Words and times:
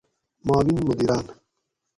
معاون 0.45 0.77
مدیران 0.87 1.25